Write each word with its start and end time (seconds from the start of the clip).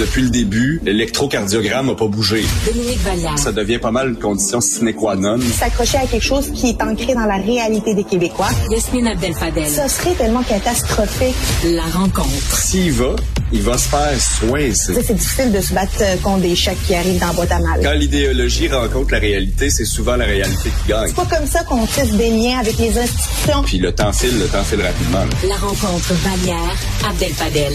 Depuis 0.00 0.22
le 0.22 0.30
début, 0.30 0.80
l'électrocardiogramme 0.82 1.88
n'a 1.88 1.94
pas 1.94 2.06
bougé. 2.06 2.42
Dominique 2.66 3.00
Vallière. 3.00 3.38
Ça 3.38 3.52
devient 3.52 3.76
pas 3.76 3.90
mal 3.90 4.08
une 4.08 4.16
condition 4.16 4.58
sine 4.62 4.94
qua 4.94 5.14
non. 5.14 5.38
S'accrocher 5.58 5.98
à 5.98 6.06
quelque 6.06 6.24
chose 6.24 6.50
qui 6.54 6.70
est 6.70 6.82
ancré 6.82 7.12
dans 7.12 7.26
la 7.26 7.36
réalité 7.36 7.92
des 7.94 8.04
Québécois. 8.04 8.48
Yasmine 8.70 9.08
Abdel-Fadel. 9.08 9.66
Ce 9.68 9.94
serait 9.94 10.14
tellement 10.14 10.42
catastrophique. 10.42 11.34
La 11.64 11.82
rencontre. 11.82 12.56
S'il 12.58 12.92
va, 12.92 13.14
il 13.52 13.60
va 13.60 13.76
se 13.76 13.88
faire 13.90 14.18
soin. 14.18 14.70
C'est 14.72 15.12
difficile 15.12 15.52
de 15.52 15.60
se 15.60 15.74
battre 15.74 15.92
euh, 16.00 16.16
contre 16.22 16.40
des 16.40 16.56
chocs 16.56 16.72
qui 16.86 16.94
arrivent 16.94 17.20
dans 17.20 17.26
la 17.26 17.32
boîte 17.34 17.52
à 17.52 17.58
mal. 17.58 17.80
Quand 17.82 17.92
l'idéologie 17.92 18.68
rencontre 18.68 19.12
la 19.12 19.18
réalité, 19.18 19.68
c'est 19.68 19.84
souvent 19.84 20.16
la 20.16 20.24
réalité 20.24 20.70
qui 20.82 20.88
gagne. 20.88 21.08
C'est 21.08 21.14
pas 21.28 21.36
comme 21.36 21.46
ça 21.46 21.62
qu'on 21.64 21.84
tisse 21.84 22.12
des 22.14 22.30
liens 22.30 22.58
avec 22.60 22.78
les 22.78 22.96
institutions. 22.98 23.62
Puis 23.66 23.76
le 23.76 23.92
temps 23.92 24.14
file, 24.14 24.38
le 24.38 24.46
temps 24.46 24.64
file 24.64 24.80
rapidement. 24.80 25.18
là. 25.18 25.46
La 25.46 25.56
rencontre 25.56 26.14
Vallière 26.24 26.74
Abdel-Fadel. 27.06 27.74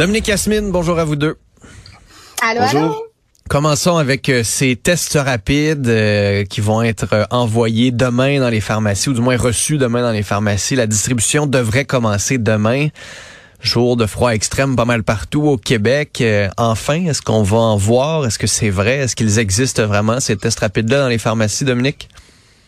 Dominique 0.00 0.28
Yasmine, 0.28 0.70
bonjour 0.70 0.98
à 0.98 1.04
vous 1.04 1.14
deux. 1.14 1.36
Allô, 2.40 2.60
Bonjour. 2.62 2.80
allô? 2.80 3.06
Commençons 3.50 3.98
avec 3.98 4.30
euh, 4.30 4.42
ces 4.42 4.74
tests 4.74 5.18
rapides 5.22 5.86
euh, 5.88 6.46
qui 6.46 6.62
vont 6.62 6.80
être 6.80 7.12
euh, 7.12 7.24
envoyés 7.30 7.90
demain 7.90 8.40
dans 8.40 8.48
les 8.48 8.62
pharmacies, 8.62 9.10
ou 9.10 9.12
du 9.12 9.20
moins 9.20 9.36
reçus 9.36 9.76
demain 9.76 10.00
dans 10.00 10.12
les 10.12 10.22
pharmacies. 10.22 10.74
La 10.74 10.86
distribution 10.86 11.46
devrait 11.46 11.84
commencer 11.84 12.38
demain. 12.38 12.88
Jour 13.60 13.98
de 13.98 14.06
froid 14.06 14.30
extrême 14.30 14.74
pas 14.74 14.86
mal 14.86 15.02
partout 15.02 15.42
au 15.42 15.58
Québec. 15.58 16.22
Euh, 16.22 16.48
enfin, 16.56 17.04
est-ce 17.04 17.20
qu'on 17.20 17.42
va 17.42 17.58
en 17.58 17.76
voir? 17.76 18.24
Est-ce 18.24 18.38
que 18.38 18.46
c'est 18.46 18.70
vrai? 18.70 19.00
Est-ce 19.00 19.14
qu'ils 19.14 19.38
existent 19.38 19.86
vraiment, 19.86 20.18
ces 20.18 20.34
tests 20.38 20.60
rapides-là, 20.60 21.00
dans 21.00 21.08
les 21.08 21.18
pharmacies, 21.18 21.66
Dominique? 21.66 22.08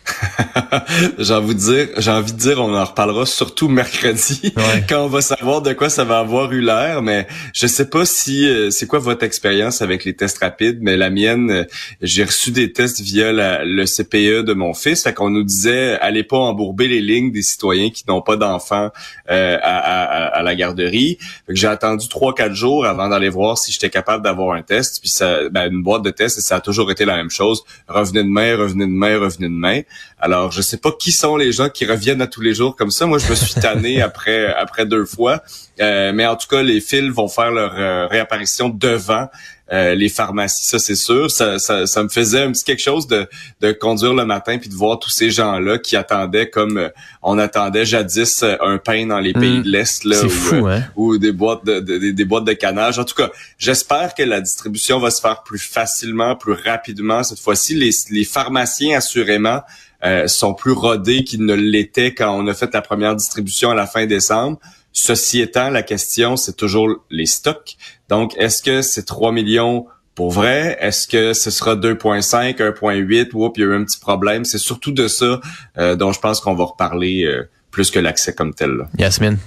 j'ai 1.19 1.35
envie 1.35 1.55
de 1.55 1.61
dire, 1.61 1.89
j'ai 1.99 2.11
envie 2.11 2.33
de 2.33 2.39
dire, 2.39 2.61
on 2.61 2.75
en 2.75 2.85
reparlera 2.85 3.27
surtout 3.27 3.69
mercredi 3.69 4.53
Ouais. 4.57 4.85
quand 4.89 5.05
on 5.05 5.09
va 5.09 5.21
savoir 5.23 5.63
de 5.63 5.73
quoi 5.73 5.89
ça 5.89 6.05
va 6.05 6.19
avoir 6.19 6.53
eu 6.53 6.61
l'air. 6.61 7.03
Mais 7.03 7.27
je 7.53 7.67
sais 7.67 7.89
pas 7.89 8.05
si 8.05 8.47
euh, 8.49 8.71
c'est 8.71 8.87
quoi 8.87 8.99
votre 8.99 9.25
expérience 9.25 9.83
avec 9.83 10.05
les 10.05 10.15
tests 10.15 10.39
rapides, 10.39 10.79
mais 10.81 10.97
la 10.97 11.11
mienne, 11.11 11.51
euh, 11.51 11.65
j'ai 12.01 12.25
reçu 12.25 12.51
des 12.51 12.73
tests 12.73 13.01
via 13.01 13.33
la- 13.33 13.65
le 13.65 13.85
CPE 13.87 14.43
de 14.45 14.53
mon 14.53 14.75
fils. 14.75 15.03
Fait 15.03 15.13
qu'on 15.15 15.31
nous 15.31 15.45
disait, 15.45 15.99
allez 16.01 16.23
pas 16.25 16.37
embourber 16.39 16.89
les 16.89 17.01
lignes 17.01 17.33
des 17.33 17.43
citoyens 17.43 17.91
qui 17.91 18.05
n'ont 18.09 18.23
pas 18.23 18.37
d'enfants 18.37 18.91
euh, 19.31 19.59
à, 19.63 19.79
à- 19.79 20.27
à- 20.39 20.43
la 20.43 20.55
garderie. 20.55 21.19
Fait 21.47 21.53
que 21.55 21.59
j'ai 21.59 21.69
attendu 21.69 22.09
trois 22.09 22.35
quatre 22.35 22.55
jours 22.55 22.85
avant 22.87 23.09
d'aller 23.09 23.29
voir 23.29 23.57
si 23.59 23.71
j'étais 23.73 23.91
capable 23.91 24.25
d'avoir 24.25 24.55
un 24.57 24.63
test. 24.63 25.01
Puis 25.01 25.11
ça, 25.11 25.49
ben, 25.51 25.71
une 25.73 25.83
boîte 25.83 26.03
de 26.03 26.11
tests, 26.11 26.39
et 26.39 26.43
ça 26.43 26.57
a 26.57 26.61
toujours 26.61 26.91
été 26.91 27.05
la 27.05 27.17
même 27.17 27.31
chose. 27.31 27.63
Revenez 27.89 28.25
demain, 28.25 28.57
revenez 28.57 28.87
demain, 28.87 29.19
revenez 29.19 29.47
demain. 29.49 29.81
Alors, 30.19 30.53
je 30.53 30.63
sais 30.63 30.77
pas 30.77 30.93
qui 30.93 31.11
sont 31.13 31.37
les 31.37 31.51
gens 31.53 31.69
qui 31.69 31.85
reviennent 31.85 32.23
à 32.23 32.27
tous 32.29 32.41
les 32.43 32.55
jours 32.55 32.77
comme 32.77 32.91
ça. 32.91 33.07
Moi, 33.07 33.19
je 33.19 33.29
me 33.29 33.35
suis 33.35 33.55
tanné 33.55 34.01
après 34.09 34.47
après 34.55 34.87
deux 34.87 35.05
fois. 35.05 35.43
Euh, 35.81 36.13
mais 36.15 36.27
en 36.27 36.37
tout 36.37 36.47
cas, 36.49 36.63
les 36.63 36.81
fils 36.81 37.11
vont 37.11 37.29
faire 37.29 37.51
leur 37.51 37.75
euh, 37.77 38.07
réapparition 38.07 38.69
devant 38.69 39.29
euh, 39.73 39.95
les 39.95 40.11
pharmacies, 40.11 40.67
ça 40.67 40.79
c'est 40.79 40.95
sûr. 40.97 41.31
Ça, 41.31 41.59
ça, 41.59 41.87
ça 41.87 42.03
me 42.03 42.11
faisait 42.11 42.43
un 42.43 42.53
petit 42.53 42.63
quelque 42.63 42.83
chose 42.83 43.07
de, 43.07 43.27
de 43.63 43.73
conduire 43.73 44.13
le 44.13 44.27
matin 44.27 44.59
puis 44.59 44.69
de 44.69 44.75
voir 44.75 44.99
tous 44.99 45.09
ces 45.09 45.31
gens-là 45.31 45.79
qui 45.79 45.97
attendaient 45.97 46.51
comme 46.51 46.91
on 47.23 47.39
attendait 47.39 47.87
jadis 47.87 48.45
un 48.61 48.77
pain 48.77 49.07
dans 49.07 49.19
les 49.19 49.33
pays 49.33 49.61
Mm. 49.61 49.63
de 49.63 49.69
l'Est. 49.71 50.05
là, 50.05 50.17
fou, 50.29 50.67
hein? 50.67 50.83
ou 50.95 51.17
des 51.17 51.33
boîtes 51.33 51.65
de, 51.65 51.81
de- 51.81 51.97
des- 51.97 52.13
des 52.13 52.25
boîtes 52.27 52.45
de 52.45 52.53
canage. 52.53 52.99
En 52.99 53.05
tout 53.05 53.15
cas, 53.15 53.31
j'espère 53.57 54.15
que 54.15 54.23
la 54.23 54.43
distribution 54.43 54.99
va 54.99 55.11
se 55.11 55.23
faire 55.23 55.43
plus 55.43 55.59
facilement, 55.59 56.37
plus 56.37 56.53
rapidement 56.53 57.23
cette 57.23 57.41
fois-ci. 57.41 57.75
Les, 57.75 57.91
les 58.11 58.25
pharmaciens, 58.25 58.99
assurément, 58.99 59.63
euh, 60.05 60.27
sont 60.27 60.55
plus 60.55 60.73
rodés 60.73 61.25
qu'ils 61.25 61.45
ne 61.45 61.55
l'étaient 61.55 62.15
quand 62.15 62.37
on 62.37 62.47
a 62.47 62.55
fait 62.55 62.73
la 62.75 62.83
première 62.83 63.15
distribution 63.15 63.71
à 63.71 63.75
la 63.75 63.87
fin 63.87 64.07
décembre. 64.07 64.59
Ceci 64.93 65.41
étant, 65.41 65.71
la 65.71 65.83
question, 65.83 66.37
c'est 66.37 66.57
toujours 66.57 66.89
les 67.11 67.27
stocks. 67.27 67.77
Donc, 68.09 68.37
est-ce 68.37 68.63
que 68.63 68.83
c'est 68.83 69.05
3 69.05 69.33
millions 69.33 69.87
pour 70.15 70.31
vrai? 70.31 70.77
Est-ce 70.81 71.09
que 71.09 71.33
ce 71.33 71.51
sera 71.51 71.77
2.5, 71.77 72.57
1.8? 72.57 73.31
Oups, 73.33 73.53
il 73.57 73.61
y 73.61 73.65
a 73.65 73.69
eu 73.69 73.75
un 73.75 73.85
petit 73.85 73.99
problème. 73.99 74.45
C'est 74.45 74.59
surtout 74.59 74.93
de 74.93 75.09
ça 75.09 75.41
euh, 75.79 75.97
dont 75.97 76.13
je 76.13 76.21
pense 76.21 76.41
qu'on 76.41 76.55
va 76.55 76.65
reparler 76.65 77.25
euh, 77.25 77.49
plus 77.71 77.91
que 77.91 77.99
l'accès 77.99 78.35
comme 78.35 78.53
tel. 78.53 78.71
là. 78.71 78.85
Yasmine? 78.99 79.39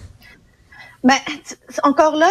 Ben, 1.04 1.18
encore 1.84 2.16
là, 2.16 2.28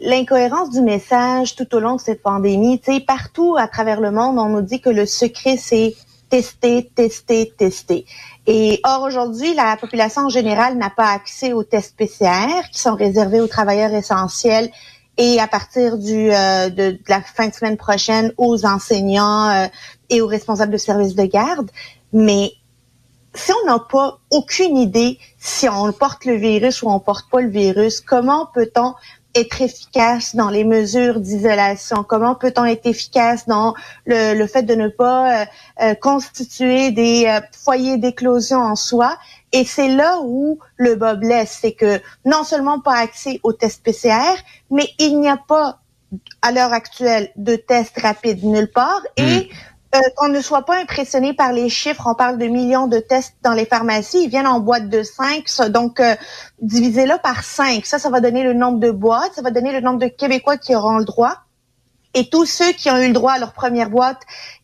l'incohérence 0.00 0.70
du 0.70 0.80
message 0.80 1.54
tout 1.54 1.72
au 1.76 1.78
long 1.78 1.94
de 1.94 2.00
cette 2.00 2.22
pandémie, 2.22 2.80
tu 2.80 2.92
sais, 2.92 3.00
partout 3.00 3.56
à 3.56 3.68
travers 3.68 4.00
le 4.00 4.10
monde, 4.10 4.36
on 4.36 4.48
nous 4.48 4.62
dit 4.62 4.80
que 4.80 4.90
le 4.90 5.06
secret, 5.06 5.56
c'est 5.56 5.94
tester, 6.30 6.90
tester, 6.94 7.52
tester. 7.58 8.06
Et 8.46 8.80
or, 8.84 9.02
aujourd'hui, 9.02 9.52
la 9.54 9.76
population 9.76 10.22
en 10.22 10.28
général 10.28 10.78
n'a 10.78 10.90
pas 10.90 11.08
accès 11.08 11.52
aux 11.52 11.64
tests 11.64 11.96
PCR 11.96 12.62
qui 12.72 12.78
sont 12.78 12.94
réservés 12.94 13.40
aux 13.40 13.48
travailleurs 13.48 13.92
essentiels 13.92 14.70
et 15.18 15.38
à 15.40 15.46
partir 15.46 15.98
du 15.98 16.32
euh, 16.32 16.70
de, 16.70 16.92
de 16.92 16.98
la 17.08 17.20
fin 17.20 17.48
de 17.48 17.54
semaine 17.54 17.76
prochaine 17.76 18.32
aux 18.38 18.64
enseignants 18.64 19.50
euh, 19.50 19.66
et 20.08 20.22
aux 20.22 20.26
responsables 20.26 20.72
de 20.72 20.78
services 20.78 21.14
de 21.14 21.24
garde. 21.24 21.70
Mais 22.12 22.52
si 23.34 23.52
on 23.52 23.66
n'a 23.66 23.78
pas 23.78 24.18
aucune 24.30 24.76
idée 24.76 25.18
si 25.38 25.68
on 25.68 25.92
porte 25.92 26.24
le 26.24 26.34
virus 26.34 26.82
ou 26.82 26.90
on 26.90 27.00
porte 27.00 27.28
pas 27.30 27.40
le 27.40 27.50
virus, 27.50 28.00
comment 28.00 28.46
peut-on 28.54 28.94
être 29.34 29.62
efficace 29.62 30.34
dans 30.34 30.50
les 30.50 30.64
mesures 30.64 31.20
d'isolation? 31.20 32.04
Comment 32.04 32.34
peut-on 32.34 32.64
être 32.64 32.86
efficace 32.86 33.46
dans 33.46 33.74
le, 34.06 34.46
fait 34.46 34.62
de 34.62 34.74
ne 34.74 34.88
pas 34.88 35.42
euh, 35.42 35.44
euh, 35.82 35.94
constituer 35.94 36.90
des 36.90 37.26
euh, 37.26 37.40
foyers 37.52 37.98
d'éclosion 37.98 38.58
en 38.58 38.76
soi? 38.76 39.16
Et 39.52 39.64
c'est 39.64 39.88
là 39.88 40.20
où 40.22 40.58
le 40.76 40.94
bas 40.94 41.14
blesse, 41.14 41.58
c'est 41.60 41.72
que 41.72 42.00
non 42.24 42.44
seulement 42.44 42.80
pas 42.80 42.96
accès 42.96 43.40
aux 43.42 43.52
tests 43.52 43.82
PCR, 43.82 44.36
mais 44.70 44.88
il 44.98 45.18
n'y 45.18 45.28
a 45.28 45.36
pas 45.36 45.80
à 46.42 46.52
l'heure 46.52 46.72
actuelle 46.72 47.30
de 47.36 47.56
tests 47.56 48.00
rapides 48.00 48.44
nulle 48.44 48.70
part 48.70 49.02
et 49.16 49.48
euh, 49.94 49.98
qu'on 50.16 50.28
ne 50.28 50.40
soit 50.40 50.64
pas 50.64 50.76
impressionné 50.76 51.34
par 51.34 51.52
les 51.52 51.68
chiffres. 51.68 52.04
On 52.06 52.14
parle 52.14 52.38
de 52.38 52.46
millions 52.46 52.86
de 52.86 52.98
tests 52.98 53.34
dans 53.42 53.52
les 53.52 53.66
pharmacies. 53.66 54.24
Ils 54.24 54.30
viennent 54.30 54.46
en 54.46 54.60
boîte 54.60 54.88
de 54.88 55.02
5. 55.02 55.48
Ça, 55.48 55.68
donc, 55.68 56.00
euh, 56.00 56.14
divisez-le 56.62 57.16
par 57.22 57.42
5. 57.44 57.84
Ça, 57.86 57.98
ça 57.98 58.10
va 58.10 58.20
donner 58.20 58.44
le 58.44 58.54
nombre 58.54 58.78
de 58.78 58.90
boîtes. 58.90 59.34
Ça 59.34 59.42
va 59.42 59.50
donner 59.50 59.72
le 59.72 59.80
nombre 59.80 59.98
de 59.98 60.06
Québécois 60.06 60.56
qui 60.56 60.74
auront 60.74 60.98
le 60.98 61.04
droit. 61.04 61.34
Et 62.14 62.28
tous 62.28 62.44
ceux 62.46 62.72
qui 62.72 62.90
ont 62.90 62.98
eu 62.98 63.06
le 63.06 63.12
droit 63.12 63.32
à 63.32 63.38
leur 63.38 63.52
première 63.52 63.88
boîte 63.88 64.20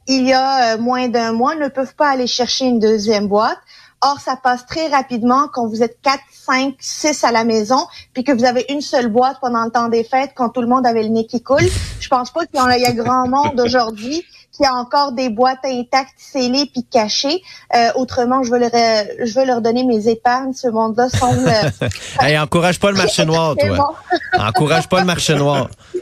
il 0.06 0.26
y 0.26 0.32
a 0.32 0.74
euh, 0.74 0.78
moins 0.78 1.08
d'un 1.08 1.32
mois 1.32 1.54
ne 1.54 1.68
peuvent 1.68 1.94
pas 1.94 2.08
aller 2.08 2.26
chercher 2.26 2.66
une 2.66 2.78
deuxième 2.78 3.26
boîte. 3.26 3.58
Or, 4.02 4.20
ça 4.20 4.36
passe 4.36 4.66
très 4.66 4.88
rapidement 4.88 5.48
quand 5.52 5.66
vous 5.66 5.82
êtes 5.82 6.00
4, 6.02 6.20
5, 6.30 6.74
6 6.78 7.24
à 7.24 7.32
la 7.32 7.44
maison, 7.44 7.86
puis 8.12 8.22
que 8.22 8.30
vous 8.30 8.44
avez 8.44 8.66
une 8.68 8.82
seule 8.82 9.08
boîte 9.08 9.38
pendant 9.40 9.64
le 9.64 9.70
temps 9.70 9.88
des 9.88 10.04
fêtes, 10.04 10.32
quand 10.36 10.50
tout 10.50 10.60
le 10.60 10.68
monde 10.68 10.86
avait 10.86 11.02
le 11.02 11.08
nez 11.08 11.26
qui 11.26 11.42
coule. 11.42 11.66
Je 11.98 12.08
pense 12.08 12.30
pas 12.30 12.46
qu'il 12.46 12.60
y 12.60 12.84
a 12.84 12.92
grand 12.92 13.26
monde 13.26 13.58
aujourd'hui 13.64 14.24
qui 14.56 14.64
a 14.64 14.74
encore 14.74 15.12
des 15.12 15.28
boîtes 15.28 15.64
intactes, 15.64 16.14
scellées 16.16 16.70
puis 16.72 16.84
cachées. 16.84 17.42
Euh, 17.74 17.90
autrement, 17.94 18.42
je 18.42 18.50
veux 18.50 18.58
leur, 18.58 18.70
je 18.70 19.38
veux 19.38 19.44
leur 19.44 19.60
donner 19.60 19.84
mes 19.84 20.08
épargnes. 20.08 20.54
Ce 20.54 20.68
monde-là 20.68 21.08
sont 21.08 21.34
euh, 21.46 21.88
Hey, 22.20 22.38
encourage 22.38 22.80
pas 22.80 22.90
le 22.90 22.96
marché 22.96 23.24
noir, 23.24 23.54
toi. 23.56 23.94
Encourage 24.38 24.88
pas 24.88 25.00
le 25.00 25.06
marché 25.06 25.34
noir. 25.34 25.68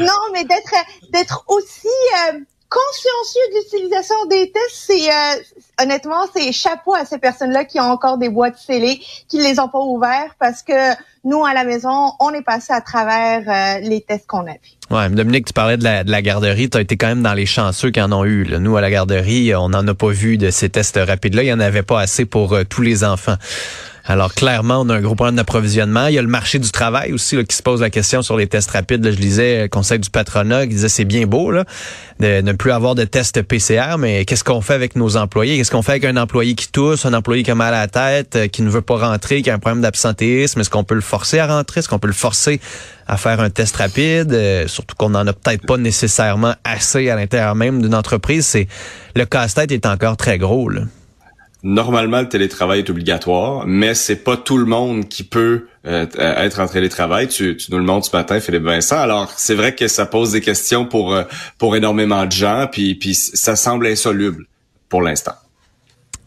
Non, 0.00 0.06
mais 0.32 0.44
d'être 0.44 0.74
d'être 1.10 1.44
aussi 1.48 1.88
euh, 1.88 2.38
consciencieux 2.74 3.40
de 3.52 3.58
l'utilisation 3.58 4.26
des 4.26 4.50
tests, 4.50 4.86
c'est 4.86 5.08
euh, 5.08 5.82
honnêtement, 5.82 6.24
c'est 6.34 6.50
chapeau 6.52 6.94
à 6.94 7.04
ces 7.04 7.18
personnes-là 7.18 7.64
qui 7.64 7.78
ont 7.78 7.84
encore 7.84 8.18
des 8.18 8.28
boîtes 8.28 8.58
scellées, 8.58 9.00
qui 9.28 9.38
les 9.38 9.60
ont 9.60 9.68
pas 9.68 9.78
ouvertes 9.78 10.34
parce 10.40 10.62
que 10.62 10.92
nous 11.24 11.44
à 11.44 11.54
la 11.54 11.64
maison, 11.64 12.12
on 12.20 12.30
est 12.30 12.42
passé 12.42 12.72
à 12.72 12.80
travers 12.80 13.42
euh, 13.48 13.80
les 13.80 14.00
tests 14.00 14.26
qu'on 14.26 14.46
a 14.46 14.52
vus. 14.52 14.76
Ouais, 14.90 15.08
Dominique, 15.08 15.46
tu 15.46 15.52
parlais 15.52 15.76
de 15.76 15.84
la, 15.84 16.04
de 16.04 16.10
la 16.10 16.20
garderie. 16.20 16.68
Tu 16.68 16.76
as 16.76 16.80
été 16.80 16.96
quand 16.96 17.06
même 17.06 17.22
dans 17.22 17.32
les 17.32 17.46
chanceux 17.46 17.90
qui 17.90 18.00
en 18.00 18.12
ont 18.12 18.24
eu. 18.24 18.44
là. 18.44 18.58
Nous, 18.58 18.76
à 18.76 18.80
la 18.80 18.90
garderie, 18.90 19.54
on 19.54 19.68
n'en 19.70 19.86
a 19.86 19.94
pas 19.94 20.10
vu 20.10 20.36
de 20.36 20.50
ces 20.50 20.68
tests 20.68 20.98
rapides-là. 20.98 21.42
Il 21.42 21.46
n'y 21.46 21.52
en 21.52 21.60
avait 21.60 21.82
pas 21.82 22.00
assez 22.00 22.26
pour 22.26 22.52
euh, 22.52 22.64
tous 22.64 22.82
les 22.82 23.04
enfants. 23.04 23.36
Alors, 24.06 24.34
clairement, 24.34 24.82
on 24.82 24.88
a 24.90 24.96
un 24.96 25.00
gros 25.00 25.14
problème 25.14 25.36
d'approvisionnement. 25.36 26.08
Il 26.08 26.14
y 26.14 26.18
a 26.18 26.22
le 26.22 26.28
marché 26.28 26.58
du 26.58 26.70
travail 26.70 27.14
aussi 27.14 27.36
là, 27.36 27.44
qui 27.44 27.56
se 27.56 27.62
pose 27.62 27.80
la 27.80 27.88
question 27.88 28.20
sur 28.20 28.36
les 28.36 28.46
tests 28.46 28.70
rapides. 28.70 29.02
Je 29.02 29.16
lisais 29.16 29.62
le 29.62 29.68
conseil 29.68 29.98
du 29.98 30.10
patronat 30.10 30.66
qui 30.66 30.74
disait 30.74 30.90
c'est 30.90 31.06
bien 31.06 31.26
beau 31.26 31.52
de 32.20 32.40
ne 32.42 32.52
plus 32.52 32.70
avoir 32.70 32.94
de 32.94 33.04
tests 33.04 33.40
PCR, 33.40 33.96
mais 33.98 34.26
qu'est-ce 34.26 34.44
qu'on 34.44 34.60
fait 34.60 34.74
avec 34.74 34.94
nos 34.94 35.16
employés? 35.16 35.56
Qu'est-ce 35.56 35.70
qu'on 35.70 35.80
fait 35.80 35.92
avec 35.92 36.04
un 36.04 36.18
employé 36.18 36.54
qui 36.54 36.68
tousse, 36.70 37.06
un 37.06 37.14
employé 37.14 37.42
qui 37.42 37.50
a 37.50 37.54
mal 37.54 37.72
à 37.72 37.80
la 37.80 37.88
tête, 37.88 38.36
euh, 38.36 38.46
qui 38.46 38.60
ne 38.60 38.68
veut 38.68 38.82
pas 38.82 38.98
rentrer, 38.98 39.40
qui 39.40 39.48
a 39.48 39.54
un 39.54 39.58
problème 39.58 39.80
d'absentéisme? 39.80 40.60
Est-ce 40.60 40.70
qu'on 40.70 40.84
peut 40.84 40.94
le 40.94 41.00
forcer 41.00 41.38
à 41.38 41.46
rentrer? 41.46 41.80
Est-ce 41.80 41.88
qu'on 41.88 41.98
peut 41.98 42.06
le 42.06 42.12
forcer 42.12 42.60
à 43.08 43.16
faire 43.16 43.40
un 43.40 43.48
test 43.48 43.74
rapide? 43.76 44.34
Euh, 44.34 44.68
surtout 44.68 44.96
qu'on 44.96 45.10
n'en 45.10 45.26
a 45.26 45.32
peut-être 45.32 45.66
pas 45.66 45.78
nécessairement 45.78 46.54
assez 46.62 47.08
à 47.08 47.16
l'intérieur 47.16 47.54
même 47.54 47.80
d'une 47.80 47.94
entreprise. 47.94 48.44
C'est 48.44 48.68
Le 49.16 49.24
casse-tête 49.24 49.72
est 49.72 49.86
encore 49.86 50.18
très 50.18 50.36
gros. 50.36 50.68
Là. 50.68 50.82
Normalement, 51.66 52.20
le 52.20 52.28
télétravail 52.28 52.80
est 52.80 52.90
obligatoire, 52.90 53.64
mais 53.66 53.94
c'est 53.94 54.16
pas 54.22 54.36
tout 54.36 54.58
le 54.58 54.66
monde 54.66 55.08
qui 55.08 55.24
peut 55.24 55.66
euh, 55.86 56.06
être 56.18 56.60
en 56.60 56.66
télétravail. 56.68 57.26
Tu, 57.26 57.56
tu 57.56 57.72
nous 57.72 57.78
le 57.78 57.84
montres 57.84 58.06
ce 58.06 58.14
matin, 58.14 58.38
Philippe 58.38 58.64
Vincent. 58.64 58.98
Alors, 58.98 59.32
c'est 59.38 59.54
vrai 59.54 59.74
que 59.74 59.88
ça 59.88 60.04
pose 60.04 60.32
des 60.32 60.42
questions 60.42 60.84
pour 60.84 61.14
euh, 61.14 61.24
pour 61.56 61.74
énormément 61.74 62.26
de 62.26 62.32
gens, 62.32 62.68
puis 62.70 62.94
puis 62.94 63.14
ça 63.14 63.56
semble 63.56 63.86
insoluble 63.86 64.44
pour 64.90 65.00
l'instant. 65.00 65.32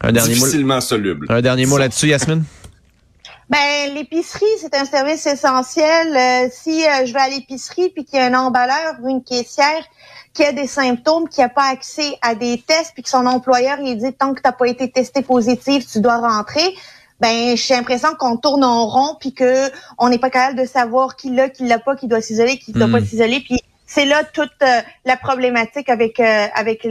Un 0.02 0.12
dernier 0.12 0.30
mot, 0.30 0.36
Difficilement 0.36 0.82
soluble. 0.82 1.28
un 1.30 1.42
dernier 1.42 1.68
mot 1.68 1.78
là-dessus, 1.78 2.08
Yasmine? 2.08 2.44
Ben 3.50 3.94
l'épicerie, 3.94 4.46
c'est 4.60 4.76
un 4.76 4.84
service 4.84 5.26
essentiel. 5.26 6.16
Euh, 6.16 6.50
si 6.52 6.86
euh, 6.86 7.06
je 7.06 7.14
vais 7.14 7.20
à 7.20 7.30
l'épicerie 7.30 7.90
puis 7.90 8.04
qu'il 8.04 8.20
y 8.20 8.22
a 8.22 8.26
un 8.26 8.34
emballeur 8.34 8.96
ou 9.02 9.10
une 9.10 9.24
caissière 9.24 9.84
qui 10.34 10.44
a 10.44 10.52
des 10.52 10.68
symptômes, 10.68 11.30
qui 11.30 11.40
n'a 11.40 11.50
pas 11.50 11.70
accès 11.72 12.18
à 12.22 12.36
des 12.36 12.62
tests, 12.62 12.92
puis 12.94 13.04
que 13.04 13.10
son 13.10 13.26
employeur 13.26 13.78
il 13.80 13.98
dit 13.98 14.14
tant 14.14 14.34
que 14.34 14.42
tu 14.42 14.48
n'as 14.48 14.52
pas 14.52 14.68
été 14.68 14.92
testé 14.92 15.22
positif, 15.22 15.88
tu 15.90 16.02
dois 16.02 16.18
rentrer. 16.18 16.76
Ben 17.22 17.56
j'ai 17.56 17.74
l'impression 17.74 18.10
qu'on 18.20 18.36
tourne 18.38 18.66
en 18.66 18.86
rond 18.86 19.16
puis 19.20 19.34
que 19.34 19.72
on 19.98 20.10
n'est 20.10 20.20
pas 20.20 20.30
capable 20.30 20.60
de 20.60 20.66
savoir 20.66 21.16
qui 21.16 21.30
l'a, 21.30 21.50
qui 21.50 21.66
l'a 21.66 21.80
pas, 21.80 21.96
qui 21.96 22.08
doit 22.08 22.22
s'isoler, 22.22 22.60
qui 22.60 22.74
doit 22.74 22.90
pas 22.90 23.00
Hmm. 23.00 23.06
s'isoler. 23.06 23.40
Puis 23.40 23.62
c'est 23.86 24.06
là 24.06 24.26
toute 24.26 24.52
euh, 24.62 24.82
la 25.06 25.16
problématique 25.16 25.88
avec 25.88 26.20
euh, 26.20 26.48
avec 26.54 26.86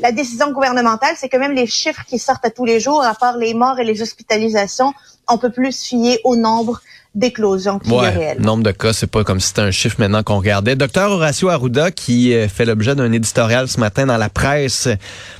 la 0.00 0.12
décision 0.12 0.52
gouvernementale, 0.52 1.14
c'est 1.16 1.28
que 1.28 1.36
même 1.36 1.52
les 1.52 1.66
chiffres 1.66 2.04
qui 2.06 2.18
sortent 2.18 2.44
à 2.44 2.50
tous 2.50 2.64
les 2.64 2.80
jours, 2.80 3.02
à 3.02 3.14
part 3.14 3.36
les 3.36 3.54
morts 3.54 3.78
et 3.78 3.84
les 3.84 4.02
hospitalisations, 4.02 4.92
on 5.28 5.38
peut 5.38 5.50
plus 5.50 5.84
fier 5.84 6.18
au 6.24 6.36
nombre 6.36 6.80
y 7.16 7.26
a 7.26 7.96
Ouais, 7.96 8.10
réellement. 8.10 8.46
nombre 8.46 8.62
de 8.62 8.70
cas, 8.70 8.92
c'est 8.92 9.08
pas 9.08 9.24
comme 9.24 9.40
si 9.40 9.48
c'était 9.48 9.62
un 9.62 9.70
chiffre 9.72 9.96
maintenant 9.98 10.22
qu'on 10.22 10.38
regardait. 10.38 10.76
Docteur 10.76 11.10
Horacio 11.10 11.48
Arruda, 11.48 11.90
qui 11.90 12.32
euh, 12.32 12.46
fait 12.48 12.64
l'objet 12.64 12.94
d'un 12.94 13.10
éditorial 13.10 13.66
ce 13.68 13.80
matin 13.80 14.06
dans 14.06 14.16
la 14.16 14.28
presse, 14.28 14.88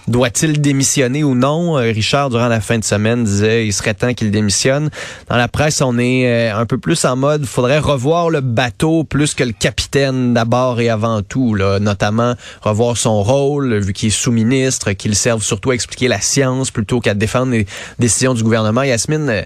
doit-il 0.08 0.60
démissionner 0.60 1.22
ou 1.22 1.34
non? 1.36 1.78
Euh, 1.78 1.92
Richard, 1.92 2.30
durant 2.30 2.48
la 2.48 2.60
fin 2.60 2.78
de 2.78 2.84
semaine, 2.84 3.22
disait 3.22 3.66
il 3.66 3.72
serait 3.72 3.94
temps 3.94 4.14
qu'il 4.14 4.32
démissionne. 4.32 4.90
Dans 5.28 5.36
la 5.36 5.46
presse, 5.46 5.80
on 5.80 5.96
est 5.98 6.26
euh, 6.26 6.56
un 6.58 6.66
peu 6.66 6.78
plus 6.78 7.04
en 7.04 7.14
mode, 7.14 7.44
faudrait 7.44 7.78
revoir 7.78 8.30
le 8.30 8.40
bateau 8.40 9.04
plus 9.04 9.34
que 9.34 9.44
le 9.44 9.52
capitaine 9.52 10.34
d'abord 10.34 10.80
et 10.80 10.88
avant 10.90 11.22
tout, 11.22 11.54
là, 11.54 11.78
notamment 11.78 12.34
revoir 12.62 12.96
son 12.96 13.22
rôle, 13.22 13.78
vu 13.78 13.92
qu'il 13.92 14.08
est 14.08 14.10
sous-ministre, 14.10 14.92
qu'il 14.92 15.14
serve 15.14 15.42
surtout 15.42 15.70
à 15.70 15.74
expliquer 15.74 16.08
la 16.08 16.20
science 16.20 16.72
plutôt 16.72 17.00
qu'à 17.00 17.14
défendre 17.14 17.52
les 17.52 17.66
décisions 17.98 18.34
du 18.34 18.42
gouvernement. 18.42 18.82
Yasmine, 18.82 19.44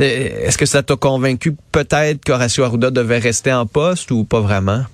est-ce 0.00 0.58
que 0.58 0.66
ça 0.66 0.82
t'a 0.82 0.96
convaincu 0.96 1.56
peut-être 1.72 2.24
qu'Horacio 2.24 2.64
Arruda 2.64 2.90
devait 2.90 3.18
rester 3.18 3.52
en 3.52 3.66
poste 3.66 4.10
ou 4.10 4.24
pas 4.24 4.40
vraiment? 4.40 4.84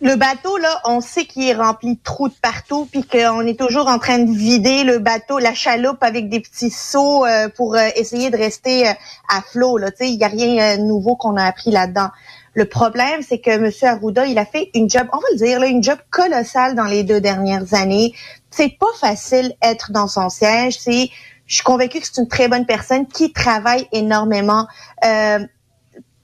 Le 0.00 0.16
bateau, 0.16 0.58
là, 0.58 0.80
on 0.84 1.00
sait 1.00 1.24
qu'il 1.24 1.44
est 1.48 1.54
rempli 1.54 1.94
de 1.94 2.00
trous 2.02 2.28
de 2.28 2.34
partout, 2.42 2.86
puis 2.92 3.04
qu'on 3.04 3.40
est 3.46 3.58
toujours 3.58 3.88
en 3.88 3.98
train 3.98 4.18
de 4.18 4.30
vider 4.30 4.84
le 4.84 4.98
bateau, 4.98 5.38
la 5.38 5.54
chaloupe 5.54 6.02
avec 6.02 6.28
des 6.28 6.40
petits 6.40 6.70
seaux 6.70 7.24
euh, 7.24 7.48
pour 7.48 7.74
euh, 7.74 7.88
essayer 7.96 8.28
de 8.30 8.36
rester 8.36 8.86
euh, 8.86 8.92
à 9.30 9.40
flot. 9.40 9.78
Là, 9.78 9.90
il 10.00 10.18
n'y 10.18 10.24
a 10.24 10.28
rien 10.28 10.58
euh, 10.58 10.76
nouveau 10.76 11.16
qu'on 11.16 11.38
a 11.38 11.44
appris 11.44 11.70
là-dedans. 11.70 12.10
Le 12.52 12.66
problème, 12.66 13.22
c'est 13.26 13.38
que 13.38 13.50
M. 13.50 13.70
Arruda, 13.82 14.26
il 14.26 14.36
a 14.36 14.44
fait 14.44 14.70
une 14.74 14.90
job, 14.90 15.06
on 15.10 15.16
va 15.16 15.26
le 15.32 15.38
dire, 15.38 15.58
là, 15.58 15.66
une 15.68 15.82
job 15.82 15.98
colossale 16.10 16.74
dans 16.74 16.84
les 16.84 17.02
deux 17.02 17.22
dernières 17.22 17.72
années. 17.72 18.12
C'est 18.50 18.76
pas 18.78 18.92
facile 19.00 19.54
être 19.62 19.90
dans 19.90 20.06
son 20.06 20.28
siège. 20.28 20.78
C'est, 20.78 21.08
je 21.46 21.56
suis 21.56 21.64
convaincue 21.64 22.00
que 22.00 22.06
c'est 22.06 22.20
une 22.20 22.28
très 22.28 22.48
bonne 22.48 22.66
personne 22.66 23.06
qui 23.06 23.32
travaille 23.32 23.86
énormément. 23.92 24.66
Euh, 25.04 25.40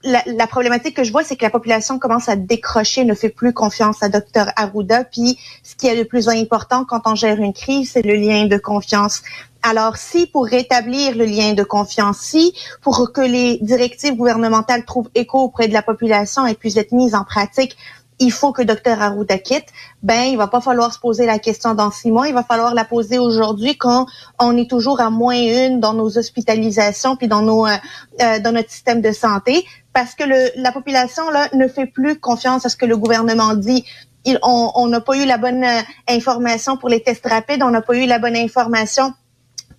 la, 0.03 0.23
la, 0.25 0.47
problématique 0.47 0.95
que 0.95 1.03
je 1.03 1.11
vois, 1.11 1.23
c'est 1.23 1.35
que 1.35 1.43
la 1.43 1.51
population 1.51 1.99
commence 1.99 2.27
à 2.27 2.35
décrocher, 2.35 3.05
ne 3.05 3.13
fait 3.13 3.29
plus 3.29 3.53
confiance 3.53 4.01
à 4.01 4.09
Dr 4.09 4.51
Arruda. 4.55 5.03
Puis, 5.03 5.37
ce 5.61 5.75
qui 5.75 5.87
est 5.87 5.95
le 5.95 6.05
plus 6.05 6.27
important 6.27 6.85
quand 6.85 7.01
on 7.05 7.13
gère 7.13 7.39
une 7.39 7.53
crise, 7.53 7.91
c'est 7.91 8.01
le 8.01 8.15
lien 8.15 8.45
de 8.47 8.57
confiance. 8.57 9.21
Alors, 9.63 9.97
si 9.97 10.25
pour 10.25 10.47
rétablir 10.47 11.15
le 11.15 11.25
lien 11.25 11.53
de 11.53 11.63
confiance, 11.63 12.17
si 12.17 12.55
pour 12.81 13.13
que 13.13 13.21
les 13.21 13.59
directives 13.61 14.15
gouvernementales 14.15 14.85
trouvent 14.85 15.09
écho 15.13 15.39
auprès 15.39 15.67
de 15.67 15.73
la 15.73 15.83
population 15.83 16.47
et 16.47 16.55
puissent 16.55 16.77
être 16.77 16.93
mises 16.93 17.13
en 17.13 17.23
pratique, 17.23 17.77
il 18.19 18.31
faut 18.31 18.51
que 18.51 18.61
Dr 18.61 19.01
Arruda 19.01 19.37
quitte, 19.37 19.67
ben 20.03 20.23
il 20.23 20.37
va 20.37 20.47
pas 20.47 20.61
falloir 20.61 20.93
se 20.93 20.99
poser 20.99 21.25
la 21.25 21.39
question 21.39 21.73
dans 21.73 21.91
six 21.91 22.11
mois, 22.11 22.27
il 22.27 22.33
va 22.33 22.43
falloir 22.43 22.73
la 22.73 22.85
poser 22.85 23.17
aujourd'hui 23.17 23.77
quand 23.77 24.05
on 24.39 24.55
est 24.55 24.69
toujours 24.69 25.01
à 25.01 25.09
moins 25.09 25.35
une 25.35 25.79
dans 25.79 25.93
nos 25.93 26.17
hospitalisations 26.17 27.15
puis 27.15 27.27
dans 27.27 27.41
nos 27.41 27.65
euh, 27.65 27.75
euh, 28.21 28.39
dans 28.39 28.51
notre 28.51 28.69
système 28.69 29.01
de 29.01 29.11
santé 29.11 29.65
parce 29.93 30.13
que 30.13 30.23
le, 30.23 30.51
la 30.61 30.71
population 30.71 31.29
là 31.31 31.49
ne 31.53 31.67
fait 31.67 31.87
plus 31.87 32.19
confiance 32.19 32.65
à 32.65 32.69
ce 32.69 32.77
que 32.77 32.85
le 32.85 32.97
gouvernement 32.97 33.55
dit. 33.55 33.85
On 34.43 34.85
n'a 34.87 35.01
pas 35.01 35.17
eu 35.17 35.25
la 35.25 35.39
bonne 35.39 35.63
euh, 35.63 35.81
information 36.07 36.77
pour 36.77 36.89
les 36.89 37.01
tests 37.01 37.25
rapides, 37.25 37.63
on 37.63 37.71
n'a 37.71 37.81
pas 37.81 37.95
eu 37.95 38.05
la 38.05 38.19
bonne 38.19 38.35
information 38.35 39.13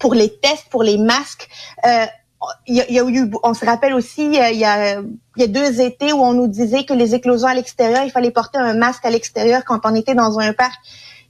pour 0.01 0.15
les 0.15 0.37
tests, 0.37 0.67
pour 0.69 0.83
les 0.83 0.99
masques. 0.99 1.49
Il 2.67 2.75
y, 2.75 2.99
a, 2.99 3.05
eu, 3.05 3.31
on 3.43 3.55
se 3.55 3.65
rappelle 3.65 3.95
aussi, 3.95 4.25
il 4.25 4.35
y, 4.35 4.39
a, 4.39 4.51
il 4.51 4.59
y 4.59 5.43
a 5.43 5.47
deux 5.47 5.81
étés 5.81 6.13
où 6.13 6.19
on 6.19 6.33
nous 6.33 6.49
disait 6.49 6.85
que 6.85 6.93
les 6.93 7.15
éclosions 7.15 7.49
à 7.49 7.55
l'extérieur, 7.55 8.03
il 8.05 8.11
fallait 8.11 8.31
porter 8.31 8.59
un 8.59 8.75
masque 8.75 9.05
à 9.05 9.11
l'extérieur 9.11 9.65
quand 9.65 9.81
on 9.85 9.95
était 9.95 10.15
dans 10.15 10.39
un 10.39 10.53
parc. 10.53 10.75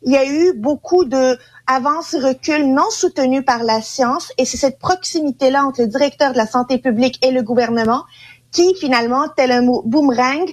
Il 0.04 0.12
y 0.12 0.16
a 0.16 0.26
eu 0.26 0.52
beaucoup 0.54 1.04
de 1.04 1.38
avance-recul 1.66 2.72
non 2.72 2.90
soutenus 2.90 3.44
par 3.44 3.62
la 3.62 3.80
science 3.80 4.32
et 4.36 4.44
c'est 4.44 4.56
cette 4.56 4.78
proximité-là 4.78 5.64
entre 5.64 5.82
le 5.82 5.86
directeur 5.86 6.32
de 6.32 6.36
la 6.36 6.46
santé 6.46 6.78
publique 6.78 7.24
et 7.24 7.30
le 7.30 7.42
gouvernement 7.42 8.04
qui, 8.50 8.74
finalement, 8.74 9.28
tel 9.34 9.52
un 9.52 9.62
boomerang, 9.84 10.50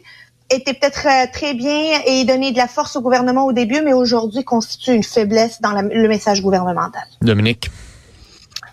était 0.50 0.74
peut-être 0.74 1.06
euh, 1.06 1.28
très 1.32 1.54
bien 1.54 2.00
et 2.06 2.24
donner 2.26 2.52
de 2.52 2.58
la 2.58 2.68
force 2.68 2.96
au 2.96 3.02
gouvernement 3.02 3.46
au 3.46 3.54
début, 3.54 3.82
mais 3.82 3.94
aujourd'hui 3.94 4.44
constitue 4.44 4.94
une 4.94 5.04
faiblesse 5.04 5.62
dans 5.62 5.74
le 5.74 6.08
message 6.08 6.42
gouvernemental. 6.42 7.04
Dominique? 7.22 7.70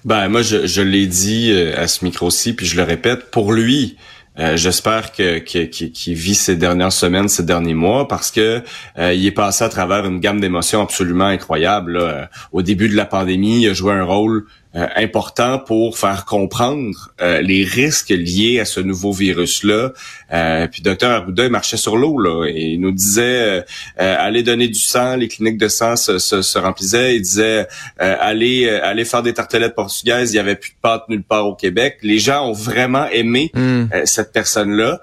Ben 0.06 0.28
moi 0.28 0.40
je, 0.40 0.82
l'ai 0.82 1.08
dit 1.08 1.50
euh, 1.50 1.74
à 1.76 1.88
ce 1.88 2.04
micro-ci 2.04 2.52
puis 2.52 2.64
je 2.64 2.76
le 2.76 2.84
répète 2.84 3.28
pour 3.32 3.52
lui 3.52 3.96
euh, 4.38 4.56
J'espère 4.56 5.10
que 5.10 5.38
qu'il 5.38 5.68
qu 5.68 6.14
vit 6.14 6.36
ces 6.36 6.54
dernières 6.54 6.92
semaines, 6.92 7.26
ces 7.26 7.42
derniers 7.42 7.74
mois, 7.74 8.06
parce 8.06 8.30
que 8.30 8.62
euh, 8.98 9.12
il 9.12 9.26
est 9.26 9.32
passé 9.32 9.64
à 9.64 9.68
travers 9.68 10.04
une 10.04 10.20
gamme 10.20 10.40
d'émotions 10.40 10.80
absolument 10.80 11.24
incroyable. 11.24 12.28
Au 12.52 12.62
début 12.62 12.88
de 12.88 12.94
la 12.94 13.06
pandémie, 13.06 13.62
il 13.62 13.68
a 13.70 13.72
joué 13.72 13.94
un 13.94 14.04
rôle 14.04 14.46
euh, 14.76 14.88
important 14.96 15.58
pour 15.58 15.96
faire 15.96 16.26
comprendre 16.26 17.10
euh, 17.22 17.40
les 17.40 17.64
risques 17.64 18.10
liés 18.10 18.60
à 18.60 18.66
ce 18.66 18.80
nouveau 18.80 19.10
virus-là. 19.10 19.92
Euh, 20.34 20.66
puis 20.66 20.82
docteur 20.82 21.12
Arruda 21.12 21.46
il 21.46 21.50
marchait 21.50 21.78
sur 21.78 21.96
l'eau 21.96 22.18
là, 22.18 22.44
et 22.46 22.72
il 22.72 22.80
nous 22.80 22.92
disait 22.92 23.22
euh, 23.22 23.62
allez 23.96 24.42
donner 24.42 24.68
du 24.68 24.78
sang, 24.78 25.16
les 25.16 25.28
cliniques 25.28 25.56
de 25.56 25.68
sang 25.68 25.96
se, 25.96 26.18
se, 26.18 26.42
se 26.42 26.58
remplissaient. 26.58 27.16
Il 27.16 27.22
disait 27.22 27.66
allez 27.96 28.68
aller 28.68 29.06
faire 29.06 29.22
des 29.22 29.32
tartelettes 29.32 29.74
portugaises. 29.74 30.34
Il 30.34 30.36
y 30.36 30.40
avait 30.40 30.56
plus 30.56 30.72
de 30.72 30.76
pâtes 30.82 31.08
nulle 31.08 31.22
part 31.22 31.46
au 31.46 31.54
Québec. 31.54 31.96
Les 32.02 32.18
gens 32.18 32.46
ont 32.46 32.52
vraiment 32.52 33.06
aimé 33.08 33.50
mm. 33.54 34.04
cette 34.04 34.32
personne-là, 34.32 35.00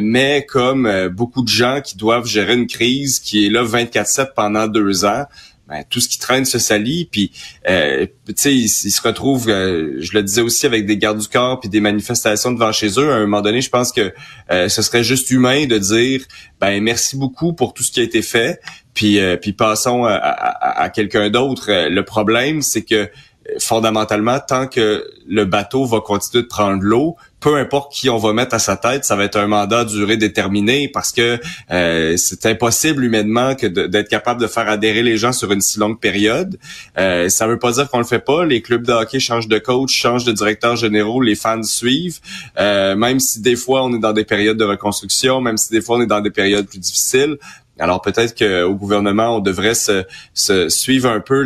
mais 0.00 0.46
comme 0.48 1.08
beaucoup 1.08 1.42
de 1.42 1.48
gens 1.48 1.82
qui 1.84 1.98
doivent 1.98 2.26
gérer 2.26 2.54
une 2.54 2.66
crise 2.66 3.20
qui 3.20 3.46
est 3.46 3.50
là 3.50 3.62
24/7 3.62 4.28
pendant 4.34 4.68
deux 4.68 5.04
ans 5.04 5.26
ben, 5.68 5.82
tout 5.90 6.00
ce 6.00 6.08
qui 6.08 6.18
traîne 6.18 6.44
se 6.44 6.58
salit, 6.58 7.08
puis 7.10 7.32
euh, 7.68 8.06
tu 8.26 8.34
sais, 8.36 8.54
ils, 8.54 8.68
se 8.68 9.02
retrouvent, 9.02 9.48
euh, 9.48 9.96
je 9.98 10.12
le 10.12 10.22
disais 10.22 10.40
aussi 10.40 10.64
avec 10.64 10.86
des 10.86 10.96
gardes 10.96 11.18
du 11.18 11.26
corps 11.26 11.58
puis 11.58 11.68
des 11.68 11.80
manifestations 11.80 12.52
devant 12.52 12.70
chez 12.70 12.88
eux. 13.00 13.10
À 13.10 13.16
un 13.16 13.20
moment 13.20 13.42
donné, 13.42 13.60
je 13.60 13.70
pense 13.70 13.90
que 13.90 14.12
euh, 14.52 14.68
ce 14.68 14.82
serait 14.82 15.02
juste 15.02 15.30
humain 15.30 15.66
de 15.66 15.78
dire, 15.78 16.22
ben 16.60 16.80
merci 16.82 17.16
beaucoup 17.16 17.52
pour 17.52 17.74
tout 17.74 17.82
ce 17.82 17.90
qui 17.90 17.98
a 17.98 18.04
été 18.04 18.22
fait, 18.22 18.60
puis 18.94 19.18
euh, 19.18 19.36
puis 19.36 19.52
passons 19.52 20.04
à, 20.04 20.14
à, 20.14 20.82
à 20.82 20.88
quelqu'un 20.88 21.30
d'autre. 21.30 21.66
Le 21.68 22.04
problème, 22.04 22.62
c'est 22.62 22.82
que 22.82 23.10
fondamentalement, 23.58 24.38
tant 24.40 24.66
que 24.66 25.04
le 25.28 25.44
bateau 25.44 25.84
va 25.84 26.00
continuer 26.00 26.42
de 26.42 26.48
prendre 26.48 26.82
l'eau, 26.82 27.16
peu 27.40 27.56
importe 27.56 27.92
qui 27.92 28.08
on 28.08 28.16
va 28.16 28.32
mettre 28.32 28.54
à 28.54 28.58
sa 28.58 28.76
tête, 28.76 29.04
ça 29.04 29.14
va 29.14 29.24
être 29.24 29.36
un 29.36 29.46
mandat 29.46 29.80
à 29.80 29.84
durée 29.84 30.16
déterminée 30.16 30.88
parce 30.88 31.12
que 31.12 31.38
euh, 31.70 32.16
c'est 32.16 32.46
impossible 32.46 33.04
humainement 33.04 33.54
d'être 33.54 34.08
capable 34.08 34.40
de 34.40 34.46
faire 34.46 34.68
adhérer 34.68 35.02
les 35.02 35.16
gens 35.16 35.32
sur 35.32 35.52
une 35.52 35.60
si 35.60 35.78
longue 35.78 36.00
période. 36.00 36.58
Euh, 36.98 37.28
ça 37.28 37.46
veut 37.46 37.58
pas 37.58 37.72
dire 37.72 37.88
qu'on 37.88 37.98
le 37.98 38.04
fait 38.04 38.24
pas. 38.24 38.44
Les 38.44 38.62
clubs 38.62 38.84
de 38.84 38.92
hockey 38.92 39.20
changent 39.20 39.48
de 39.48 39.58
coach, 39.58 39.92
changent 39.92 40.24
de 40.24 40.32
directeur 40.32 40.76
généraux, 40.76 41.20
les 41.20 41.34
fans 41.34 41.62
suivent. 41.62 42.20
Euh, 42.58 42.96
même 42.96 43.20
si 43.20 43.40
des 43.40 43.56
fois 43.56 43.84
on 43.84 43.94
est 43.94 44.00
dans 44.00 44.12
des 44.12 44.24
périodes 44.24 44.56
de 44.56 44.64
reconstruction, 44.64 45.40
même 45.40 45.56
si 45.56 45.70
des 45.70 45.82
fois 45.82 45.98
on 45.98 46.00
est 46.00 46.06
dans 46.06 46.20
des 46.20 46.30
périodes 46.30 46.66
plus 46.66 46.78
difficiles, 46.78 47.36
alors 47.78 48.00
peut-être 48.00 48.34
qu'au 48.34 48.74
gouvernement, 48.74 49.36
on 49.36 49.40
devrait 49.40 49.74
se, 49.74 50.04
se 50.32 50.68
suivre 50.68 51.10
un 51.10 51.20
peu 51.20 51.44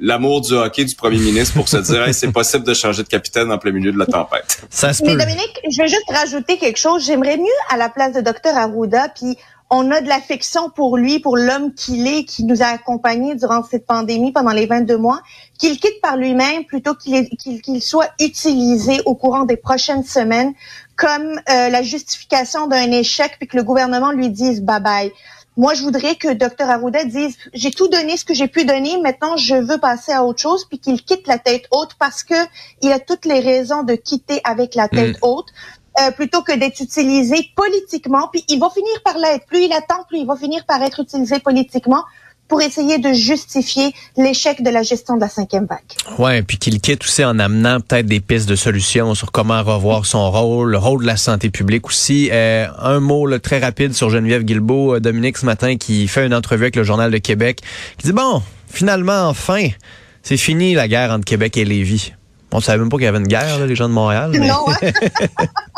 l'amour 0.00 0.40
du 0.40 0.54
hockey 0.54 0.84
du 0.84 0.94
premier 0.94 1.18
ministre 1.18 1.54
pour 1.54 1.68
se 1.68 1.76
dire 1.76 2.04
hey, 2.04 2.14
c'est 2.14 2.32
possible 2.32 2.64
de 2.64 2.72
changer 2.72 3.02
de 3.02 3.08
capitaine 3.08 3.52
en 3.52 3.58
plein 3.58 3.72
milieu 3.72 3.92
de 3.92 3.98
la 3.98 4.06
tempête. 4.06 4.64
Ça 4.70 4.92
se 4.92 5.02
Mais 5.04 5.12
peut. 5.12 5.18
Dominique, 5.18 5.60
je 5.70 5.82
vais 5.82 5.88
juste 5.88 6.10
rajouter 6.10 6.56
quelque 6.56 6.78
chose. 6.78 7.04
J'aimerais 7.04 7.36
mieux 7.36 7.46
à 7.68 7.76
la 7.76 7.90
place 7.90 8.14
de 8.14 8.20
Dr 8.22 8.56
Arruda, 8.56 9.08
puis 9.08 9.36
on 9.70 9.90
a 9.92 10.00
de 10.00 10.08
l'affection 10.08 10.68
pour 10.68 10.96
lui, 10.96 11.20
pour 11.20 11.36
l'homme 11.36 11.72
qu'il 11.74 12.06
est, 12.08 12.24
qui 12.24 12.44
nous 12.44 12.60
a 12.60 12.66
accompagnés 12.66 13.36
durant 13.36 13.62
cette 13.62 13.86
pandémie 13.86 14.32
pendant 14.32 14.50
les 14.50 14.66
22 14.66 14.98
mois, 14.98 15.22
qu'il 15.58 15.78
quitte 15.78 16.00
par 16.02 16.16
lui-même 16.16 16.64
plutôt 16.64 16.94
qu'il 16.94 17.28
qu 17.28 17.60
qu 17.60 17.80
soit 17.80 18.10
utilisé 18.20 19.00
au 19.06 19.14
courant 19.14 19.44
des 19.44 19.56
prochaines 19.56 20.02
semaines 20.02 20.54
comme 20.96 21.40
euh, 21.48 21.68
la 21.68 21.82
justification 21.82 22.66
d'un 22.66 22.90
échec, 22.90 23.36
puis 23.38 23.46
que 23.46 23.56
le 23.56 23.62
gouvernement 23.62 24.10
lui 24.10 24.28
dise 24.28 24.60
bye 24.60 24.82
bye. 24.82 25.12
Moi, 25.56 25.74
je 25.74 25.82
voudrais 25.82 26.14
que 26.14 26.32
Dr 26.32 26.68
Arruda 26.68 27.04
dise 27.04 27.36
j'ai 27.52 27.70
tout 27.70 27.88
donné 27.88 28.16
ce 28.16 28.24
que 28.24 28.34
j'ai 28.34 28.48
pu 28.48 28.64
donner, 28.64 28.98
maintenant 29.00 29.36
je 29.36 29.54
veux 29.54 29.78
passer 29.78 30.12
à 30.12 30.24
autre 30.24 30.40
chose, 30.40 30.64
puis 30.64 30.78
qu'il 30.78 31.02
quitte 31.02 31.26
la 31.28 31.38
tête 31.38 31.66
haute 31.70 31.94
parce 31.98 32.24
que 32.24 32.34
il 32.82 32.90
a 32.92 32.98
toutes 32.98 33.24
les 33.24 33.40
raisons 33.40 33.82
de 33.82 33.94
quitter 33.94 34.40
avec 34.42 34.74
la 34.74 34.88
tête 34.88 35.16
mmh. 35.16 35.26
haute. 35.26 35.48
Euh, 36.00 36.10
plutôt 36.12 36.42
que 36.42 36.56
d'être 36.56 36.80
utilisé 36.80 37.50
politiquement, 37.54 38.28
puis 38.32 38.44
il 38.48 38.58
va 38.58 38.70
finir 38.70 39.02
par 39.04 39.18
l'être. 39.18 39.46
Plus 39.46 39.64
il 39.64 39.72
attend, 39.72 40.04
plus 40.08 40.18
il 40.18 40.26
va 40.26 40.36
finir 40.36 40.64
par 40.64 40.82
être 40.82 41.00
utilisé 41.00 41.38
politiquement. 41.40 42.04
pour 42.48 42.60
essayer 42.62 42.98
de 42.98 43.12
justifier 43.12 43.94
l'échec 44.16 44.60
de 44.60 44.70
la 44.70 44.82
gestion 44.82 45.14
de 45.14 45.20
la 45.20 45.28
cinquième 45.28 45.66
vague. 45.66 46.18
Ouais, 46.18 46.42
puis 46.42 46.58
qu'il 46.58 46.80
quitte 46.80 47.04
aussi 47.04 47.24
en 47.24 47.38
amenant 47.38 47.78
peut-être 47.80 48.06
des 48.06 48.18
pistes 48.18 48.48
de 48.48 48.56
solutions 48.56 49.14
sur 49.14 49.30
comment 49.30 49.62
revoir 49.62 50.04
son 50.04 50.28
rôle, 50.32 50.72
le 50.72 50.78
rôle 50.78 51.02
de 51.02 51.06
la 51.06 51.16
santé 51.16 51.48
publique 51.48 51.86
aussi. 51.86 52.28
Euh, 52.32 52.66
un 52.80 52.98
mot 52.98 53.24
là, 53.28 53.38
très 53.38 53.60
rapide 53.60 53.94
sur 53.94 54.10
Geneviève 54.10 54.42
Guilbeault, 54.42 54.96
euh, 54.96 55.00
Dominique 55.00 55.38
ce 55.38 55.46
matin 55.46 55.76
qui 55.76 56.08
fait 56.08 56.26
une 56.26 56.34
entrevue 56.34 56.64
avec 56.64 56.74
le 56.74 56.82
Journal 56.82 57.12
de 57.12 57.18
Québec, 57.18 57.60
qui 57.98 58.08
dit 58.08 58.12
bon, 58.12 58.42
finalement, 58.66 59.28
enfin, 59.28 59.68
c'est 60.24 60.36
fini 60.36 60.74
la 60.74 60.88
guerre 60.88 61.12
entre 61.12 61.24
Québec 61.24 61.56
et 61.56 61.64
Lévis. 61.64 62.14
On 62.52 62.56
ne 62.56 62.62
savait 62.62 62.78
même 62.78 62.88
pas 62.88 62.96
qu'il 62.96 63.04
y 63.04 63.08
avait 63.08 63.18
une 63.18 63.28
guerre, 63.28 63.60
là, 63.60 63.66
les 63.66 63.76
gens 63.76 63.88
de 63.88 63.94
Montréal. 63.94 64.30
Mais... 64.32 64.48
Non, 64.48 64.66
hein? 64.68 64.90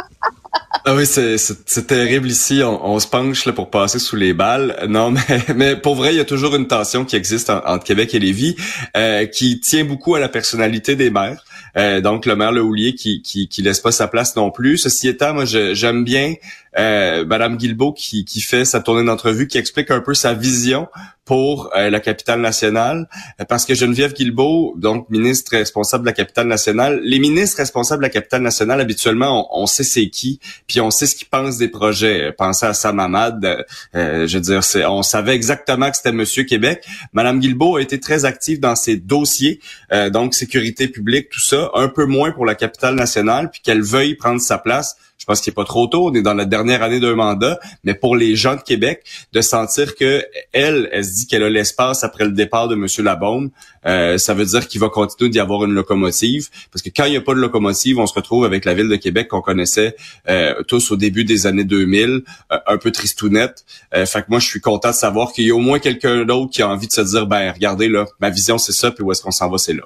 Ah 0.85 0.95
oui, 0.95 1.07
c'est, 1.07 1.87
terrible 1.87 2.29
ici. 2.29 2.63
On, 2.65 2.95
on, 2.95 2.99
se 2.99 3.07
penche 3.07 3.45
là 3.45 3.53
pour 3.53 3.71
passer 3.71 3.99
sous 3.99 4.17
les 4.17 4.33
balles. 4.33 4.77
Non, 4.89 5.11
mais, 5.29 5.45
mais 5.55 5.77
pour 5.77 5.95
vrai, 5.95 6.15
il 6.15 6.17
y 6.17 6.21
a 6.21 6.25
toujours 6.25 6.57
une 6.57 6.67
tension 6.67 7.05
qui 7.05 7.17
existe 7.17 7.51
entre 7.51 7.85
Québec 7.85 8.15
et 8.15 8.19
Lévis, 8.19 8.57
euh, 8.97 9.27
qui 9.27 9.61
tient 9.61 9.85
beaucoup 9.85 10.15
à 10.15 10.21
la 10.21 10.29
personnalité 10.29 10.97
des 10.97 11.11
maires. 11.11 11.45
Euh, 11.77 12.01
donc 12.01 12.27
le 12.27 12.37
maire 12.37 12.53
Le 12.53 12.63
Houlier 12.63 12.95
qui, 12.95 13.23
qui, 13.23 13.49
qui 13.49 13.63
laisse 13.63 13.81
pas 13.81 13.93
sa 13.93 14.09
place 14.09 14.37
non 14.37 14.51
plus. 14.51 14.77
Ceci 14.79 15.09
étant, 15.09 15.35
moi 15.35 15.45
j'aime 15.45 16.05
bien 16.05 16.35
euh, 16.79 17.25
Madame 17.25 17.57
Guilbeault 17.57 17.93
qui, 17.93 18.25
qui 18.25 18.41
fait 18.41 18.65
sa 18.65 18.81
tournée 18.81 19.05
d'entrevue, 19.05 19.47
qui 19.47 19.59
explique 19.59 19.91
un 19.91 20.01
peu 20.01 20.15
sa 20.15 20.35
vision 20.35 20.89
pour 21.25 21.71
euh, 21.77 21.89
la 21.89 22.01
capitale 22.01 22.41
nationale, 22.41 23.09
parce 23.49 23.65
que 23.65 23.75
Geneviève 23.75 24.13
Guilbeault, 24.13 24.75
donc 24.77 25.09
ministre 25.09 25.53
responsable 25.53 26.03
de 26.03 26.09
la 26.09 26.13
capitale 26.13 26.49
nationale, 26.49 27.01
les 27.05 27.21
ministres 27.21 27.59
responsables 27.59 28.03
de 28.03 28.07
la 28.07 28.13
capitale 28.13 28.43
nationale, 28.43 28.81
habituellement, 28.81 29.49
on, 29.57 29.67
sait 29.67 29.85
c'est 29.85 30.09
qui, 30.09 30.41
puis 30.67 30.81
on 30.81 30.91
sait 30.91 31.07
ce 31.07 31.15
qu'ils 31.15 31.29
pensent 31.29 31.59
des 31.59 31.69
projets. 31.69 32.33
Pensez 32.33 32.67
à 32.67 32.75
Sam 32.75 32.99
Hamad, 32.99 33.65
euh, 33.95 34.27
je 34.27 34.39
veux 34.39 34.43
dire, 34.43 34.61
on 34.91 35.03
savait 35.03 35.35
exactement 35.35 35.91
que 35.91 35.97
c'était 35.97 36.13
Monsieur 36.13 36.43
Québec. 36.43 36.85
Madame 37.13 37.39
Guilbeault 37.39 37.77
a 37.77 37.83
été 37.83 38.01
très 38.01 38.25
active 38.25 38.59
dans 38.59 38.75
ses 38.75 38.97
dossiers, 38.97 39.61
euh, 39.93 40.11
donc 40.11 40.35
sécurité 40.35 40.89
publique, 40.89 41.29
tout 41.31 41.41
ça, 41.41 41.71
un 41.75 41.89
peu 41.89 42.05
moins 42.05 42.33
pour 42.33 42.47
la 42.47 42.57
capitale 42.57 42.97
nationale, 42.97 43.51
puis 43.51 43.61
qu'elle 43.61 43.83
veuille 43.83 44.17
prendre 44.17 44.41
sa 44.41 44.59
place 44.59 44.97
je 45.23 45.27
pense 45.27 45.41
qu'il 45.41 45.53
est 45.53 45.55
pas 45.55 45.65
trop 45.65 45.87
tôt, 45.87 46.09
on 46.09 46.15
est 46.15 46.21
dans 46.21 46.35
la 46.35 46.47
dernière 46.47 46.83
année 46.83 46.99
d'un 46.99 47.15
mandat, 47.15 47.61
mais 47.85 47.95
pour 47.95 48.17
les 48.17 48.35
gens 48.35 48.57
de 48.57 48.61
Québec, 48.61 49.05
de 49.33 49.41
sentir 49.41 49.95
que 49.95 50.27
elle, 50.53 50.89
elle 50.91 51.05
se 51.05 51.15
dit 51.15 51.27
qu'elle 51.29 51.45
a 51.45 51.49
l'espace 51.49 52.03
après 52.03 52.25
le 52.25 52.33
départ 52.33 52.67
de 52.67 52.75
Monsieur 52.75 53.05
Labaume, 53.05 53.51
euh, 53.87 54.19
ça 54.19 54.35
veut 54.35 54.45
dire 54.45 54.67
qu'il 54.67 54.81
va 54.81 54.89
continuer 54.89 55.31
d'y 55.31 55.39
avoir 55.39 55.65
une 55.65 55.75
locomotive, 55.75 56.49
parce 56.73 56.83
que 56.83 56.89
quand 56.89 57.05
il 57.05 57.13
n'y 57.13 57.17
a 57.17 57.21
pas 57.21 57.35
de 57.35 57.39
locomotive, 57.39 58.01
on 58.01 58.07
se 58.09 58.15
retrouve 58.15 58.45
avec 58.45 58.65
la 58.65 58.75
ville 58.75 58.89
de 58.89 58.97
Québec 58.97 59.29
qu'on 59.29 59.43
connaissait 59.43 59.95
euh, 60.29 60.61
tous 60.67 60.91
au 60.91 60.97
début 60.97 61.23
des 61.23 61.47
années 61.47 61.63
2000, 61.63 62.23
euh, 62.51 62.59
un 62.67 62.77
peu 62.77 62.91
tristounette. 62.91 63.65
Euh, 63.95 64.05
fait 64.07 64.23
que 64.23 64.27
moi, 64.29 64.41
je 64.41 64.49
suis 64.49 64.61
content 64.61 64.91
de 64.91 64.97
savoir 64.97 65.33
qu'il 65.33 65.47
y 65.47 65.53
a 65.53 65.55
au 65.55 65.61
moins 65.61 65.79
quelqu'un 65.79 66.25
d'autre 66.25 66.51
qui 66.51 66.63
a 66.63 66.69
envie 66.69 66.89
de 66.89 66.93
se 66.93 67.01
dire, 67.01 67.29
ben 67.29 67.53
regardez 67.53 67.89
là, 67.89 68.07
ma 68.19 68.31
vision 68.31 68.59
c'est 68.59 68.73
ça, 68.73 68.91
puis 68.91 69.05
où 69.05 69.13
est-ce 69.13 69.23
qu'on 69.23 69.31
s'en 69.31 69.49
va, 69.49 69.59
c'est 69.59 69.75
là. 69.75 69.85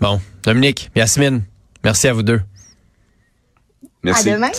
Bon, 0.00 0.20
Dominique, 0.44 0.92
Yasmine, 0.94 1.42
merci 1.82 2.06
à 2.06 2.12
vous 2.12 2.22
deux. 2.22 2.40
Merci. 4.02 4.30
À 4.30 4.34
demain. 4.34 4.50